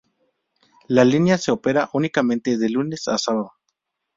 [0.87, 3.51] La línea se opera únicamente de lunes a sábado.